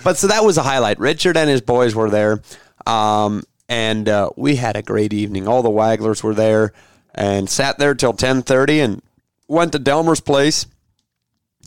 But 0.03 0.19
so 0.19 0.27
that 0.27 0.45
was 0.45 0.59
a 0.59 0.63
highlight. 0.63 0.99
Richard 1.01 1.37
and 1.37 1.49
his 1.49 1.63
boys 1.63 1.95
were 1.95 2.11
there, 2.11 2.43
um, 2.87 3.43
and 3.69 4.09
uh, 4.09 4.31
we 4.37 4.57
had 4.57 4.77
a 4.77 4.83
great 4.83 5.13
evening. 5.13 5.49
All 5.49 5.63
the 5.63 5.71
Waglers 5.71 6.23
were 6.23 6.35
there 6.35 6.73
and 7.15 7.49
sat 7.49 7.79
there 7.79 7.95
till 7.95 8.13
10:30, 8.13 8.85
and 8.85 9.03
went 9.49 9.73
to 9.73 9.79
Delmer's 9.79 10.21
place. 10.21 10.67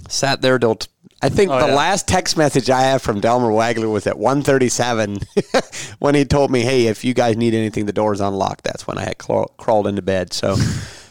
Sat 0.10 0.42
there 0.42 0.58
till. 0.60 0.76
T- 0.76 0.88
I 1.20 1.30
think 1.30 1.50
Oh, 1.50 1.60
the 1.60 1.68
yeah. 1.70 1.74
last 1.74 2.08
text 2.08 2.38
message 2.38 2.70
I 2.70 2.82
have 2.82 3.02
from 3.02 3.20
Delmer 3.20 3.50
Wagler 3.50 3.92
was 3.92 4.06
at 4.06 4.18
1:37 4.18 5.96
when 6.00 6.14
he 6.16 6.26
told 6.26 6.52
me, 6.52 6.62
"Hey, 6.62 6.86
if 6.88 7.04
you 7.04 7.14
guys 7.16 7.36
need 7.36 7.54
anything, 7.56 7.86
the 7.88 7.94
door's 7.94 8.22
unlocked." 8.22 8.64
That's 8.64 8.86
when 8.86 8.98
I 9.00 9.04
had 9.06 9.18
craw- 9.18 9.48
crawled 9.58 9.88
into 9.88 10.04
bed. 10.04 10.32
So 10.32 10.56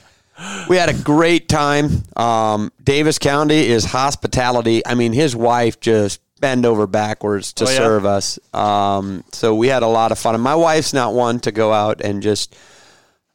we 0.69 0.77
had 0.77 0.89
a 0.89 0.95
great 0.95 1.49
time. 1.49 2.05
Um, 2.17 2.71
Davis 2.83 3.19
County 3.19 3.67
is 3.67 3.87
hospitality. 3.87 4.87
I 4.87 4.95
mean, 4.95 5.13
his 5.13 5.35
wife 5.35 5.81
just 5.81 6.21
bend 6.41 6.65
over 6.67 6.87
backwards 6.87 7.53
to 7.55 7.65
Oh, 7.65 7.71
yeah? 7.71 7.77
serve 7.77 8.07
us. 8.07 8.39
Um, 8.55 9.25
so 9.33 9.55
we 9.55 9.69
had 9.69 9.83
a 9.83 9.89
lot 9.89 10.13
of 10.13 10.19
fun. 10.19 10.35
And 10.35 10.45
my 10.45 10.55
wife's 10.55 10.93
not 10.93 11.15
one 11.15 11.41
to 11.41 11.51
go 11.51 11.73
out 11.73 12.01
and 12.03 12.23
just 12.23 12.55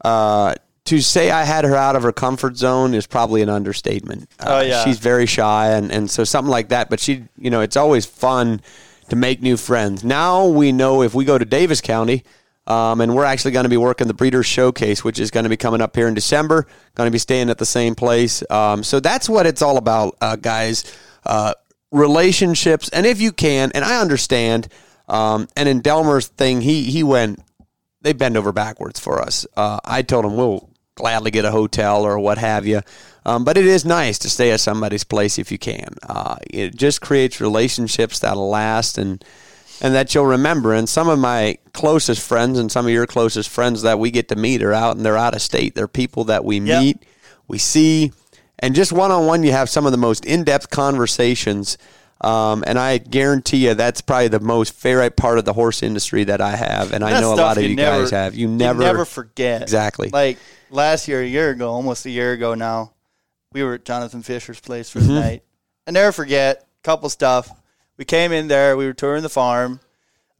uh, 0.05 0.53
to 0.91 1.01
say 1.01 1.31
I 1.31 1.43
had 1.43 1.63
her 1.63 1.75
out 1.75 1.95
of 1.95 2.03
her 2.03 2.11
comfort 2.11 2.57
zone 2.57 2.93
is 2.93 3.07
probably 3.07 3.41
an 3.41 3.49
understatement. 3.49 4.29
Uh, 4.39 4.45
Oh, 4.47 4.59
yeah. 4.61 4.83
she's 4.83 4.99
very 4.99 5.25
shy, 5.25 5.69
and 5.71 5.91
and 5.91 6.09
so 6.11 6.23
something 6.25 6.51
like 6.51 6.67
that. 6.69 6.89
But 6.89 6.99
she, 6.99 7.23
you 7.37 7.49
know, 7.49 7.61
it's 7.61 7.77
always 7.77 8.05
fun 8.05 8.61
to 9.09 9.15
make 9.15 9.41
new 9.41 9.55
friends. 9.57 10.03
Now 10.03 10.47
we 10.47 10.71
know 10.71 11.01
if 11.01 11.13
we 11.13 11.23
go 11.25 11.37
to 11.37 11.45
Davis 11.45 11.81
County. 11.81 12.23
Um, 12.67 13.01
and 13.01 13.15
we're 13.15 13.25
actually 13.25 13.51
going 13.51 13.63
to 13.63 13.69
be 13.69 13.75
working 13.75 14.07
the 14.07 14.13
Breeders' 14.13 14.45
Showcase, 14.45 15.03
which 15.03 15.19
is 15.19 15.31
going 15.31 15.45
to 15.45 15.49
be 15.49 15.57
coming 15.57 15.81
up 15.81 15.95
here 15.95 16.07
in 16.07 16.13
December. 16.13 16.67
Going 16.93 17.07
to 17.07 17.11
be 17.11 17.17
staying 17.17 17.49
at 17.49 17.57
the 17.57 17.65
same 17.65 17.95
place. 17.95 18.43
Um, 18.51 18.83
so 18.83 18.99
that's 18.99 19.27
what 19.27 19.47
it's 19.47 19.63
all 19.63 19.77
about, 19.77 20.15
uh, 20.21 20.35
guys. 20.35 20.85
Uh, 21.25 21.53
relationships, 21.91 22.87
and 22.89 23.05
if 23.07 23.19
you 23.19 23.31
can, 23.31 23.71
and 23.73 23.83
I 23.83 23.99
understand. 23.99 24.67
Um, 25.09 25.47
and 25.57 25.67
in 25.67 25.81
Delmer's 25.81 26.27
thing, 26.27 26.61
he 26.61 26.83
he 26.83 27.01
went 27.03 27.39
they 28.01 28.13
bend 28.13 28.37
over 28.37 28.51
backwards 28.51 28.99
for 28.99 29.19
us. 29.21 29.45
Uh, 29.57 29.79
I 29.83 30.01
told 30.03 30.23
him 30.25 30.35
we'll 30.37 30.69
gladly 31.01 31.31
get 31.31 31.45
a 31.45 31.51
hotel 31.51 32.03
or 32.03 32.17
what 32.19 32.37
have 32.37 32.65
you. 32.65 32.81
Um, 33.25 33.43
but 33.43 33.57
it 33.57 33.65
is 33.65 33.83
nice 33.85 34.17
to 34.19 34.29
stay 34.29 34.51
at 34.51 34.59
somebody's 34.59 35.03
place 35.03 35.37
if 35.39 35.51
you 35.51 35.57
can. 35.57 35.89
Uh, 36.07 36.37
it 36.49 36.75
just 36.75 37.01
creates 37.01 37.41
relationships 37.41 38.19
that'll 38.19 38.49
last 38.49 38.97
and 38.97 39.23
and 39.83 39.95
that 39.95 40.13
you'll 40.13 40.27
remember. 40.27 40.73
And 40.75 40.87
some 40.87 41.09
of 41.09 41.17
my 41.17 41.57
closest 41.73 42.21
friends 42.21 42.59
and 42.59 42.71
some 42.71 42.85
of 42.85 42.91
your 42.91 43.07
closest 43.07 43.49
friends 43.49 43.81
that 43.81 43.97
we 43.97 44.11
get 44.11 44.27
to 44.29 44.35
meet 44.35 44.61
are 44.61 44.73
out 44.73 44.95
and 44.95 45.03
they're 45.03 45.17
out 45.17 45.33
of 45.35 45.41
state. 45.41 45.73
They're 45.73 45.87
people 45.87 46.23
that 46.25 46.45
we 46.45 46.59
Yep. 46.59 46.81
meet, 46.83 46.97
we 47.47 47.57
see, 47.57 48.11
and 48.59 48.75
just 48.75 48.91
one 48.93 49.09
on 49.09 49.25
one, 49.25 49.41
you 49.41 49.51
have 49.53 49.69
some 49.71 49.87
of 49.87 49.91
the 49.91 49.97
most 49.97 50.23
in 50.23 50.43
depth 50.43 50.69
conversations. 50.69 51.79
Um, 52.23 52.63
and 52.67 52.77
I 52.77 52.99
guarantee 52.99 53.67
you 53.67 53.73
that's 53.73 54.01
probably 54.01 54.27
the 54.27 54.39
most 54.39 54.73
favorite 54.73 55.15
part 55.17 55.39
of 55.39 55.45
the 55.45 55.53
horse 55.53 55.81
industry 55.81 56.23
that 56.25 56.39
I 56.39 56.55
have, 56.55 56.93
and 56.93 57.03
I 57.03 57.19
know 57.19 57.33
a 57.33 57.35
lot 57.35 57.57
of 57.57 57.63
you, 57.63 57.75
never- 57.75 58.01
guys 58.01 58.11
have. 58.11 58.35
You 58.35 58.47
never, 58.47 58.83
never 58.83 59.05
forget. 59.05 59.63
Exactly. 59.63 60.09
Like 60.09 60.37
last 60.69 61.07
year, 61.07 61.21
a 61.21 61.25
year 61.27 61.49
ago, 61.49 61.69
almost 61.71 62.05
a 62.05 62.11
year 62.11 62.33
ago 62.33 62.53
now, 62.53 62.93
we 63.53 63.63
were 63.63 63.73
at 63.73 63.85
Jonathan 63.85 64.21
Fisher's 64.21 64.59
place 64.59 64.89
for 64.89 64.99
Mm-hmm. 64.99 65.07
the 65.15 65.19
night. 65.19 65.43
I 65.87 65.91
never 65.91 66.11
forget. 66.11 66.67
Couple 66.83 67.09
stuff. 67.09 67.49
We 67.97 68.05
came 68.05 68.31
in 68.31 68.47
there. 68.47 68.77
We 68.77 68.85
were 68.85 68.93
touring 68.93 69.23
the 69.23 69.29
farm. 69.29 69.79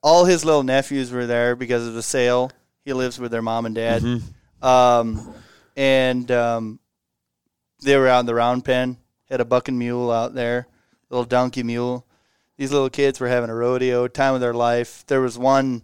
All 0.04 0.26
his 0.26 0.46
little 0.46 0.64
nephews 0.64 1.12
were 1.12 1.26
there 1.28 1.56
because 1.56 1.88
of 1.88 1.94
the 1.94 2.02
sale. 2.04 2.52
He 2.86 2.94
lives 2.94 3.20
with 3.20 3.32
their 3.32 3.42
mom 3.42 3.66
and 3.66 3.76
dad. 3.76 4.02
Mm-hmm. 4.02 4.66
Um, 4.66 5.34
and 5.76 6.30
um, 6.32 6.80
they 7.82 7.98
were 7.98 8.08
out 8.08 8.22
in 8.22 8.26
the 8.28 8.34
round 8.36 8.66
pen. 8.66 8.98
Had 9.30 9.42
a 9.42 9.46
bucking 9.46 9.78
mule 9.78 10.12
out 10.12 10.34
there, 10.34 10.68
little 11.12 11.26
donkey 11.26 11.64
mule. 11.64 12.06
These 12.58 12.72
little 12.72 12.90
kids 12.90 13.20
were 13.20 13.28
having 13.28 13.50
a 13.50 13.56
rodeo, 13.56 14.08
time 14.08 14.36
of 14.36 14.42
their 14.42 14.54
life. 14.54 15.04
There 15.08 15.22
was 15.22 15.38
one, 15.38 15.82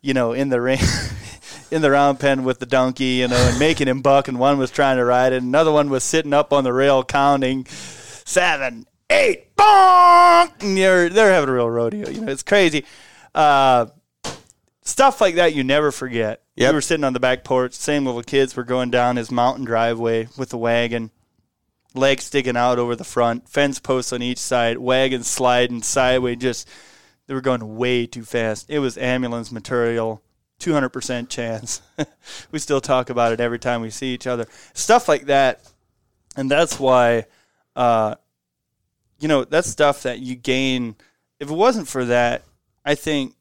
you 0.00 0.14
know, 0.14 0.32
in 0.32 0.48
the 0.48 0.60
ring, 0.60 0.80
in 1.70 1.82
the 1.82 1.90
round 1.90 2.20
pen 2.20 2.44
with 2.44 2.58
the 2.58 2.66
donkey, 2.66 3.20
you 3.20 3.28
know, 3.28 3.36
and 3.36 3.58
making 3.58 3.88
him 3.88 4.02
buck. 4.02 4.28
And 4.28 4.38
one 4.38 4.58
was 4.58 4.70
trying 4.70 4.98
to 4.98 5.04
ride 5.04 5.32
it. 5.32 5.42
Another 5.42 5.72
one 5.72 5.90
was 5.90 6.04
sitting 6.04 6.34
up 6.34 6.52
on 6.52 6.64
the 6.64 6.72
rail 6.72 7.02
counting 7.04 7.66
seven, 7.66 8.86
eight, 9.08 9.56
bonk. 9.56 10.62
And 10.62 10.76
they're 10.76 11.08
they're 11.08 11.32
having 11.32 11.48
a 11.48 11.52
real 11.52 11.70
rodeo. 11.70 12.08
You 12.08 12.20
know, 12.20 12.32
it's 12.32 12.42
crazy. 12.42 12.84
Uh, 13.34 13.86
stuff 14.82 15.20
like 15.20 15.36
that 15.36 15.54
you 15.54 15.64
never 15.64 15.90
forget. 15.90 16.42
Yep. 16.56 16.70
We 16.70 16.74
were 16.74 16.80
sitting 16.80 17.04
on 17.04 17.12
the 17.12 17.20
back 17.20 17.44
porch. 17.44 17.72
Same 17.72 18.04
little 18.04 18.22
kids 18.22 18.56
were 18.56 18.64
going 18.64 18.90
down 18.90 19.16
his 19.16 19.30
mountain 19.30 19.64
driveway 19.64 20.28
with 20.36 20.50
the 20.50 20.58
wagon, 20.58 21.12
legs 21.94 22.24
sticking 22.24 22.56
out 22.56 22.78
over 22.78 22.94
the 22.96 23.04
front, 23.04 23.48
fence 23.48 23.78
posts 23.78 24.12
on 24.12 24.22
each 24.22 24.38
side, 24.38 24.78
wagon 24.78 25.22
sliding 25.22 25.82
sideways. 25.82 26.38
Just 26.38 26.68
they 27.26 27.34
were 27.34 27.40
going 27.40 27.76
way 27.76 28.06
too 28.06 28.24
fast. 28.24 28.70
It 28.70 28.78
was 28.78 28.96
ambulance 28.98 29.52
material. 29.52 30.22
200% 30.60 31.28
chance. 31.28 31.82
we 32.50 32.58
still 32.58 32.80
talk 32.80 33.10
about 33.10 33.32
it 33.32 33.40
every 33.40 33.58
time 33.58 33.80
we 33.80 33.90
see 33.90 34.12
each 34.12 34.26
other. 34.26 34.46
Stuff 34.74 35.08
like 35.08 35.26
that. 35.26 35.60
And 36.36 36.50
that's 36.50 36.80
why, 36.80 37.26
uh, 37.76 38.16
you 39.20 39.28
know, 39.28 39.44
that's 39.44 39.68
stuff 39.68 40.02
that 40.02 40.18
you 40.18 40.34
gain. 40.34 40.96
If 41.38 41.50
it 41.50 41.54
wasn't 41.54 41.86
for 41.86 42.04
that, 42.06 42.42
I 42.84 42.94
think 42.94 43.34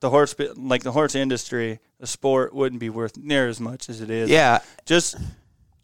the 0.00 0.10
horse, 0.10 0.34
like 0.56 0.82
the 0.82 0.92
horse 0.92 1.14
industry, 1.14 1.78
the 2.00 2.06
sport 2.06 2.54
wouldn't 2.54 2.80
be 2.80 2.90
worth 2.90 3.16
near 3.16 3.48
as 3.48 3.60
much 3.60 3.88
as 3.88 4.00
it 4.00 4.10
is. 4.10 4.28
yeah, 4.28 4.60
Just, 4.84 5.16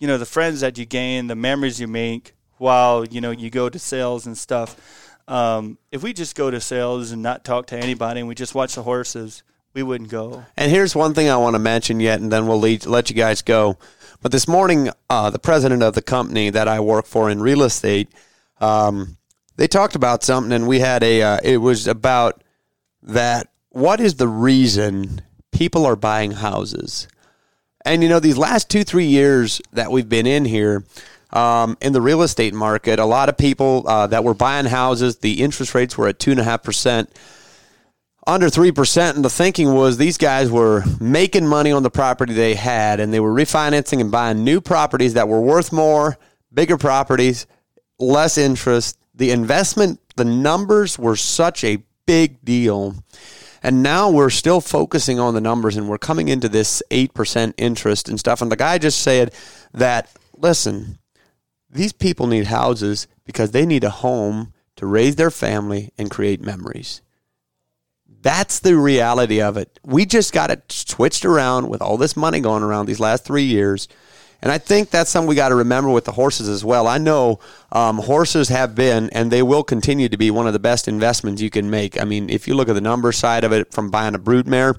you 0.03 0.09
know, 0.09 0.19
the 0.19 0.27
friends 0.27 0.63
that 0.63 0.77
you 0.79 0.85
gain, 0.85 1.29
the 1.29 1.37
memories 1.37 1.81
you 1.81 1.87
make 1.87 2.35
while, 2.59 3.05
you 3.05 3.21
know, 3.21 3.31
you 3.31 3.51
go 3.51 3.69
to 3.69 3.79
sales 3.79 4.27
and 4.27 4.37
stuff. 4.37 5.17
Um, 5.29 5.79
if 5.93 6.03
we 6.03 6.13
just 6.13 6.35
go 6.35 6.51
to 6.51 6.61
sales 6.61 7.13
and 7.13 7.23
not 7.23 7.45
talk 7.45 7.67
to 7.67 7.77
anybody 7.77 8.19
and 8.19 8.29
we 8.29 8.35
just 8.35 8.53
watch 8.53 8.75
the 8.75 8.83
horses, 8.83 9.45
we 9.75 9.85
wouldn't 9.85 10.11
go. 10.11 10.45
And 10.57 10.73
here's 10.73 10.97
one 10.97 11.15
thing 11.15 11.31
I 11.31 11.37
want 11.37 11.55
to 11.55 11.61
mention 11.61 12.01
yet, 12.01 12.21
and 12.21 12.33
then 12.33 12.49
we'll 12.49 12.59
lead, 12.59 12.85
let 12.85 13.11
you 13.11 13.15
guys 13.15 13.43
go. 13.43 13.79
But 14.21 14.33
this 14.33 14.49
morning, 14.49 14.91
uh, 15.09 15.31
the 15.31 15.39
president 15.39 15.85
of 15.85 15.95
the 15.95 16.03
company 16.03 16.51
that 16.51 16.67
I 16.67 16.81
work 16.81 17.07
for 17.07 17.31
in 17.31 17.41
real 17.41 17.63
estate, 17.63 18.09
um, 18.61 19.19
they 19.55 19.69
talked 19.69 19.95
about 19.95 20.25
something, 20.25 20.51
and 20.51 20.67
we 20.67 20.81
had 20.81 21.05
a. 21.05 21.23
Uh, 21.23 21.39
it 21.45 21.59
was 21.59 21.87
about 21.87 22.43
that. 23.05 23.53
What 23.69 24.01
is 24.01 24.17
the 24.17 24.27
reason 24.27 25.23
people 25.53 25.87
are 25.87 25.95
buying 25.95 26.33
houses? 26.33 27.07
And 27.85 28.03
you 28.03 28.09
know, 28.09 28.21
these 28.21 28.39
last 28.39 28.71
two 28.71 28.85
three 28.85 29.07
years 29.07 29.61
that 29.73 29.91
we've 29.91 30.09
been 30.09 30.27
in 30.27 30.45
here. 30.45 30.85
Um, 31.35 31.79
in 31.81 31.95
the 31.95 32.03
real 32.03 32.21
estate 32.21 32.53
market, 32.53 32.99
a 32.99 33.07
lot 33.07 33.31
of 33.31 33.39
people 33.39 33.89
uh, 33.89 34.07
that 34.09 34.23
were 34.23 34.35
buying 34.35 34.67
houses, 34.67 35.17
the 35.17 35.41
interest 35.43 35.75
rates 35.75 35.97
were 35.97 36.07
at 36.07 36.19
two 36.19 36.31
and 36.31 36.39
a 36.39 36.45
half 36.45 36.63
percent 36.63 37.09
under 38.27 38.49
3% 38.49 39.15
and 39.15 39.25
the 39.25 39.31
thinking 39.31 39.75
was 39.75 39.97
these 39.97 40.17
guys 40.17 40.51
were 40.51 40.85
making 41.01 41.47
money 41.47 41.73
on 41.73 41.83
the 41.83 41.91
property 41.91 42.33
they 42.33 42.55
had 42.55 43.01
and 43.01 43.13
they 43.13 43.21
were 43.21 43.33
refinancing 43.33 44.01
and 44.01 44.13
buying 44.13 44.45
new 44.45 44.61
properties 44.61 45.15
that 45.15 45.29
were 45.29 45.41
worth 45.41 45.73
more 45.73 46.17
bigger 46.55 46.79
properties 46.79 47.47
less 47.99 48.39
interest 48.39 48.97
the 49.15 49.31
investment 49.31 50.01
the 50.17 50.25
numbers 50.25 50.99
were 50.99 51.17
such 51.17 51.65
a 51.65 51.83
big 52.07 52.45
deal 52.45 52.95
and 53.63 53.83
now 53.83 54.11
we're 54.11 54.31
still 54.31 54.61
focusing 54.61 55.19
on 55.19 55.35
the 55.35 55.41
numbers 55.41 55.77
and 55.77 55.89
we're 55.89 55.99
coming 55.99 56.29
into 56.29 56.49
this 56.49 56.83
8% 56.91 57.55
interest 57.57 58.09
and 58.09 58.19
stuff 58.19 58.43
and 58.43 58.51
the 58.51 58.57
guy 58.57 58.79
just 58.79 59.01
said 59.01 59.35
that 59.73 60.11
listen 60.37 60.99
these 61.71 61.93
people 61.93 62.27
need 62.27 62.47
houses 62.47 63.07
because 63.25 63.53
they 63.53 63.65
need 63.65 63.85
a 63.85 63.91
home 63.91 64.53
to 64.77 64.87
raise 64.87 65.17
their 65.17 65.31
family 65.31 65.91
and 65.97 66.11
create 66.11 66.41
memories 66.41 67.03
that's 68.23 68.61
the 68.61 68.77
reality 68.77 69.43
of 69.43 69.57
it. 69.57 69.81
We 69.85 70.07
just 70.07 70.33
got 70.33 70.51
it 70.51 70.71
switched 70.71 71.25
around 71.25 71.69
with 71.69 71.83
all 71.83 71.97
this 71.97 72.17
money 72.17 72.41
going 72.41 72.63
around 72.63 72.87
these 72.87 73.01
last 73.01 73.25
three 73.25 73.43
years. 73.43 73.89
And 74.43 74.51
I 74.51 74.59
think 74.59 74.91
that's 74.91 75.09
something 75.09 75.29
we 75.29 75.37
got 75.37 75.51
to 75.51 75.55
remember 75.55 75.89
with 75.89 76.05
the 76.05 76.13
horses 76.13 76.49
as 76.49 76.65
well. 76.65 76.89
I 76.89 76.99
know 76.99 77.39
um, 77.71 77.99
horses 77.99 78.49
have 78.49 78.75
been 78.75 79.09
and 79.11 79.31
they 79.31 79.43
will 79.43 79.63
continue 79.63 80.09
to 80.09 80.17
be 80.17 80.33
one 80.33 80.49
of 80.49 80.53
the 80.53 80.59
best 80.59 80.89
investments 80.89 81.41
you 81.41 81.49
can 81.49 81.71
make. 81.71 82.01
I 82.01 82.05
mean, 82.05 82.29
if 82.29 82.49
you 82.49 82.55
look 82.55 82.69
at 82.69 82.75
the 82.75 82.81
number 82.81 83.13
side 83.13 83.45
of 83.45 83.53
it 83.53 83.73
from 83.73 83.91
buying 83.91 84.17
a 84.17 84.19
broodmare 84.19 84.77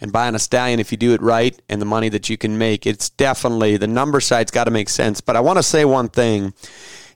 and 0.00 0.12
buying 0.12 0.34
a 0.34 0.38
stallion, 0.38 0.80
if 0.80 0.90
you 0.92 0.96
do 0.96 1.12
it 1.12 1.20
right 1.20 1.60
and 1.68 1.78
the 1.78 1.86
money 1.86 2.08
that 2.08 2.30
you 2.30 2.38
can 2.38 2.56
make, 2.56 2.86
it's 2.86 3.10
definitely 3.10 3.76
the 3.76 3.86
number 3.86 4.18
side's 4.18 4.50
got 4.50 4.64
to 4.64 4.70
make 4.70 4.88
sense. 4.88 5.20
But 5.20 5.36
I 5.36 5.40
want 5.40 5.58
to 5.58 5.62
say 5.62 5.84
one 5.84 6.08
thing 6.08 6.54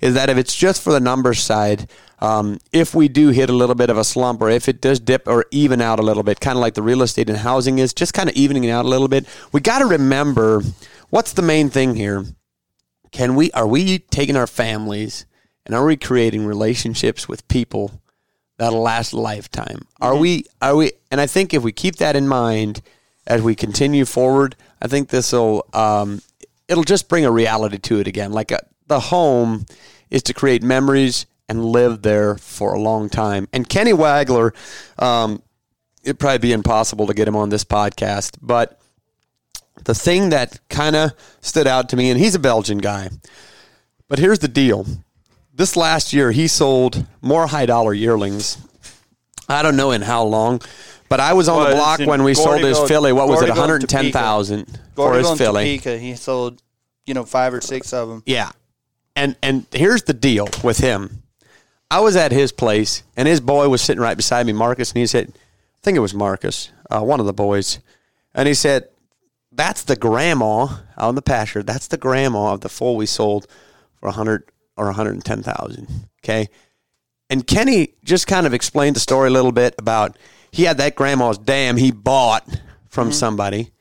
is 0.02 0.12
that 0.14 0.28
if 0.28 0.36
it's 0.36 0.54
just 0.54 0.82
for 0.82 0.92
the 0.92 1.00
numbers 1.00 1.40
side, 1.40 1.88
um, 2.18 2.58
if 2.72 2.94
we 2.94 3.08
do 3.08 3.28
hit 3.28 3.50
a 3.50 3.52
little 3.52 3.74
bit 3.74 3.90
of 3.90 3.98
a 3.98 4.04
slump 4.04 4.40
or 4.40 4.50
if 4.50 4.68
it 4.68 4.80
does 4.80 5.00
dip 5.00 5.26
or 5.26 5.46
even 5.50 5.80
out 5.80 5.98
a 5.98 6.02
little 6.02 6.22
bit, 6.22 6.40
kind 6.40 6.56
of 6.56 6.60
like 6.60 6.74
the 6.74 6.82
real 6.82 7.02
estate 7.02 7.28
and 7.28 7.38
housing 7.38 7.78
is, 7.78 7.92
just 7.92 8.14
kind 8.14 8.28
of 8.28 8.36
evening 8.36 8.64
it 8.64 8.70
out 8.70 8.84
a 8.84 8.88
little 8.88 9.08
bit, 9.08 9.26
we 9.52 9.60
got 9.60 9.78
to 9.78 9.86
remember 9.86 10.62
what's 11.16 11.32
the 11.32 11.40
main 11.40 11.70
thing 11.70 11.96
here. 11.96 12.26
Can 13.10 13.36
we 13.36 13.50
are 13.52 13.66
we 13.66 14.00
taking 14.00 14.36
our 14.36 14.46
families 14.46 15.24
and 15.64 15.74
are 15.74 15.86
we 15.86 15.96
creating 15.96 16.44
relationships 16.44 17.26
with 17.26 17.48
people 17.48 18.02
that'll 18.58 18.82
last 18.82 19.14
a 19.14 19.18
lifetime? 19.18 19.86
Are 19.98 20.14
we 20.14 20.44
are 20.60 20.76
we 20.76 20.92
and 21.10 21.18
I 21.18 21.26
think 21.26 21.54
if 21.54 21.62
we 21.62 21.72
keep 21.72 21.96
that 21.96 22.16
in 22.16 22.28
mind 22.28 22.82
as 23.26 23.40
we 23.40 23.54
continue 23.54 24.04
forward, 24.04 24.56
I 24.82 24.88
think 24.88 25.08
this 25.08 25.32
will 25.32 25.66
um, 25.72 26.20
it'll 26.68 26.84
just 26.84 27.08
bring 27.08 27.24
a 27.24 27.30
reality 27.30 27.78
to 27.78 27.98
it 27.98 28.06
again. 28.06 28.32
Like 28.32 28.50
a, 28.50 28.60
the 28.86 29.00
home 29.00 29.64
is 30.10 30.22
to 30.24 30.34
create 30.34 30.62
memories 30.62 31.24
and 31.48 31.64
live 31.64 32.02
there 32.02 32.36
for 32.36 32.74
a 32.74 32.78
long 32.78 33.08
time. 33.08 33.48
And 33.54 33.66
Kenny 33.66 33.92
Wagler, 33.92 34.52
um, 35.02 35.42
it'd 36.04 36.18
probably 36.18 36.38
be 36.38 36.52
impossible 36.52 37.06
to 37.06 37.14
get 37.14 37.26
him 37.26 37.36
on 37.36 37.48
this 37.48 37.64
podcast, 37.64 38.36
but 38.42 38.78
the 39.84 39.94
thing 39.94 40.30
that 40.30 40.60
kind 40.68 40.96
of 40.96 41.12
stood 41.40 41.66
out 41.66 41.88
to 41.90 41.96
me, 41.96 42.10
and 42.10 42.18
he's 42.18 42.34
a 42.34 42.38
Belgian 42.40 42.78
guy, 42.78 43.10
but 44.08 44.18
here's 44.18 44.38
the 44.40 44.48
deal. 44.48 44.86
This 45.54 45.76
last 45.76 46.12
year, 46.12 46.32
he 46.32 46.48
sold 46.48 47.06
more 47.22 47.46
high 47.46 47.66
dollar 47.66 47.94
yearlings. 47.94 48.58
I 49.48 49.62
don't 49.62 49.76
know 49.76 49.92
in 49.92 50.02
how 50.02 50.24
long, 50.24 50.60
but 51.08 51.20
I 51.20 51.32
was 51.32 51.48
on 51.48 51.56
Well, 51.58 51.70
the 51.70 51.76
block 51.76 52.00
when 52.00 52.24
we 52.24 52.34
sold 52.34 52.62
his 52.62 52.78
filly. 52.80 53.12
What 53.12 53.28
was 53.28 53.40
it, 53.42 53.46
Gordyville 53.46 53.50
and 53.50 53.58
110,000 53.58 54.80
for 54.94 55.14
his 55.14 55.32
filly? 55.38 55.78
Topeka, 55.78 55.98
he 55.98 56.14
sold, 56.16 56.62
you 57.06 57.14
know, 57.14 57.24
five 57.24 57.54
or 57.54 57.60
six 57.60 57.92
of 57.92 58.08
them. 58.08 58.22
Yeah. 58.26 58.50
And 59.14 59.36
and 59.42 59.66
here's 59.72 60.02
the 60.02 60.12
deal 60.12 60.48
with 60.62 60.78
him. 60.78 61.22
I 61.90 62.00
was 62.00 62.16
at 62.16 62.32
his 62.32 62.50
place, 62.52 63.04
and 63.16 63.28
his 63.28 63.40
boy 63.40 63.68
was 63.68 63.80
sitting 63.80 64.02
right 64.02 64.16
beside 64.16 64.44
me, 64.46 64.52
Marcus, 64.52 64.90
and 64.90 64.98
he 64.98 65.06
said, 65.06 65.28
I 65.30 65.78
think 65.82 65.96
it 65.96 66.00
was 66.00 66.12
Marcus, 66.12 66.70
uh, 66.90 67.00
one 67.00 67.20
of 67.20 67.26
the 67.26 67.32
boys. 67.32 67.78
And 68.34 68.48
he 68.48 68.54
said, 68.54 68.88
That's 69.56 69.82
the 69.84 69.96
grandma 69.96 70.68
out 70.98 71.08
in 71.08 71.14
the 71.14 71.22
pasture. 71.22 71.62
That's 71.62 71.88
the 71.88 71.96
grandma 71.96 72.52
of 72.52 72.60
the 72.60 72.68
foal 72.68 72.96
we 72.96 73.06
sold 73.06 73.46
for 73.94 74.06
100 74.06 74.44
or 74.76 74.86
110,000. 74.86 75.88
Okay. 76.22 76.48
And 77.30 77.46
Kenny 77.46 77.94
just 78.04 78.26
kind 78.26 78.46
of 78.46 78.54
explained 78.54 78.96
the 78.96 79.00
story 79.00 79.28
a 79.28 79.32
little 79.32 79.52
bit 79.52 79.74
about 79.78 80.16
he 80.52 80.64
had 80.64 80.78
that 80.78 80.94
grandma's 80.94 81.38
dam 81.38 81.76
he 81.76 81.90
bought 81.90 82.46
from 82.88 83.08
mm-hmm. 83.08 83.14
somebody, 83.14 83.72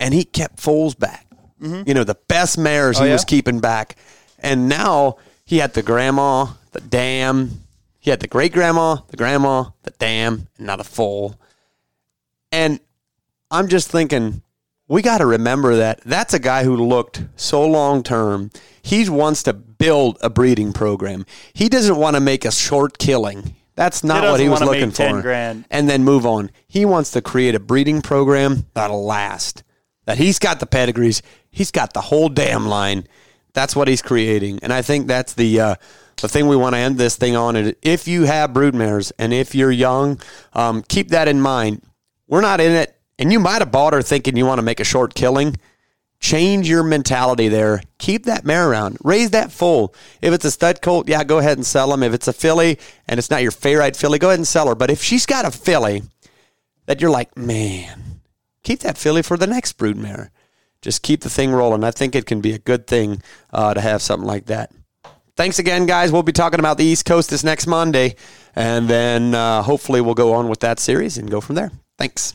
and 0.00 0.12
he 0.12 0.24
kept 0.24 0.60
foals 0.60 0.94
back. 0.94 1.26
Mm-hmm. 1.60 1.88
You 1.88 1.94
know, 1.94 2.04
the 2.04 2.18
best 2.28 2.58
mares 2.58 2.98
Oh, 2.98 3.02
he 3.02 3.08
yeah? 3.08 3.14
was 3.14 3.24
keeping 3.24 3.60
back. 3.60 3.96
And 4.38 4.68
now 4.68 5.16
he 5.44 5.58
had 5.58 5.74
the 5.74 5.82
grandma, 5.82 6.46
the 6.72 6.80
dam. 6.80 7.62
He 8.00 8.10
had 8.10 8.20
the 8.20 8.28
great 8.28 8.52
grandma, 8.52 8.96
the 9.08 9.16
grandma, 9.16 9.70
the 9.82 9.90
dam, 9.92 10.48
and 10.56 10.66
now 10.66 10.76
the 10.76 10.84
foal. 10.84 11.40
And 12.52 12.80
I'm 13.50 13.68
just 13.68 13.90
thinking, 13.90 14.42
we 14.88 15.02
got 15.02 15.18
to 15.18 15.26
remember 15.26 15.76
that 15.76 16.00
that's 16.00 16.34
a 16.34 16.38
guy 16.38 16.64
who 16.64 16.76
looked 16.76 17.24
so 17.36 17.64
long 17.66 18.02
term. 18.02 18.50
He 18.82 19.08
wants 19.08 19.42
to 19.44 19.52
build 19.52 20.18
a 20.22 20.30
breeding 20.30 20.72
program. 20.72 21.26
He 21.52 21.68
doesn't 21.68 21.96
want 21.96 22.16
to 22.16 22.20
make 22.20 22.44
a 22.44 22.50
short 22.50 22.98
killing. 22.98 23.54
That's 23.74 24.02
not 24.02 24.24
what 24.24 24.40
he 24.40 24.48
was 24.48 24.60
looking 24.60 24.88
make 24.88 24.94
10 24.94 25.16
for. 25.16 25.22
grand. 25.22 25.64
And 25.70 25.88
then 25.88 26.02
move 26.02 26.26
on. 26.26 26.50
He 26.66 26.84
wants 26.84 27.12
to 27.12 27.22
create 27.22 27.54
a 27.54 27.60
breeding 27.60 28.02
program 28.02 28.66
that'll 28.74 29.04
last. 29.04 29.62
That 30.06 30.18
he's 30.18 30.38
got 30.38 30.58
the 30.58 30.66
pedigrees, 30.66 31.22
he's 31.50 31.70
got 31.70 31.92
the 31.92 32.00
whole 32.00 32.28
damn 32.28 32.66
line. 32.66 33.06
That's 33.52 33.76
what 33.76 33.88
he's 33.88 34.02
creating, 34.02 34.60
and 34.62 34.72
I 34.72 34.82
think 34.82 35.06
that's 35.06 35.34
the 35.34 35.60
uh, 35.60 35.74
the 36.20 36.28
thing 36.28 36.48
we 36.48 36.56
want 36.56 36.74
to 36.74 36.78
end 36.78 36.96
this 36.96 37.16
thing 37.16 37.36
on. 37.36 37.56
And 37.56 37.74
if 37.82 38.08
you 38.08 38.24
have 38.24 38.50
broodmares 38.50 39.12
and 39.18 39.32
if 39.32 39.54
you're 39.54 39.70
young, 39.70 40.20
um, 40.52 40.82
keep 40.82 41.08
that 41.08 41.28
in 41.28 41.40
mind. 41.40 41.82
We're 42.26 42.40
not 42.40 42.60
in 42.60 42.72
it, 42.72 42.97
and 43.18 43.32
you 43.32 43.40
might 43.40 43.60
have 43.60 43.72
bought 43.72 43.92
her 43.92 44.02
thinking 44.02 44.36
you 44.36 44.46
want 44.46 44.58
to 44.58 44.62
make 44.62 44.80
a 44.80 44.84
short 44.84 45.14
killing. 45.14 45.56
Change 46.20 46.68
your 46.68 46.82
mentality 46.82 47.48
there. 47.48 47.80
Keep 47.98 48.24
that 48.24 48.44
mare 48.44 48.68
around. 48.68 48.98
Raise 49.04 49.30
that 49.30 49.52
foal. 49.52 49.94
If 50.20 50.32
it's 50.32 50.44
a 50.44 50.50
stud 50.50 50.82
colt, 50.82 51.08
yeah, 51.08 51.22
go 51.22 51.38
ahead 51.38 51.58
and 51.58 51.66
sell 51.66 51.88
them. 51.90 52.02
If 52.02 52.12
it's 52.12 52.26
a 52.26 52.32
filly 52.32 52.78
and 53.06 53.18
it's 53.18 53.30
not 53.30 53.42
your 53.42 53.52
favorite 53.52 53.96
filly, 53.96 54.18
go 54.18 54.28
ahead 54.28 54.40
and 54.40 54.46
sell 54.46 54.68
her. 54.68 54.74
But 54.74 54.90
if 54.90 55.02
she's 55.02 55.26
got 55.26 55.44
a 55.44 55.50
filly 55.50 56.02
that 56.86 57.00
you're 57.00 57.10
like, 57.10 57.36
man, 57.36 58.20
keep 58.64 58.80
that 58.80 58.98
filly 58.98 59.22
for 59.22 59.36
the 59.36 59.46
next 59.46 59.78
broodmare. 59.78 60.30
Just 60.82 61.02
keep 61.02 61.20
the 61.20 61.30
thing 61.30 61.52
rolling. 61.52 61.84
I 61.84 61.90
think 61.90 62.14
it 62.14 62.26
can 62.26 62.40
be 62.40 62.52
a 62.52 62.58
good 62.58 62.86
thing 62.86 63.22
uh, 63.52 63.74
to 63.74 63.80
have 63.80 64.02
something 64.02 64.26
like 64.26 64.46
that. 64.46 64.72
Thanks 65.36 65.60
again, 65.60 65.86
guys. 65.86 66.10
We'll 66.10 66.24
be 66.24 66.32
talking 66.32 66.58
about 66.58 66.78
the 66.78 66.84
East 66.84 67.04
Coast 67.04 67.30
this 67.30 67.44
next 67.44 67.68
Monday, 67.68 68.16
and 68.56 68.88
then 68.88 69.34
uh, 69.34 69.62
hopefully 69.62 70.00
we'll 70.00 70.14
go 70.14 70.34
on 70.34 70.48
with 70.48 70.60
that 70.60 70.80
series 70.80 71.16
and 71.16 71.30
go 71.30 71.40
from 71.40 71.54
there. 71.54 71.70
Thanks. 71.96 72.34